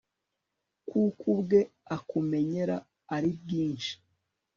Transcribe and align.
kuko 0.89 1.21
ubwe 1.33 1.59
akumenyera 1.95 2.75
ari 3.15 3.29
bwinshi 3.41 3.93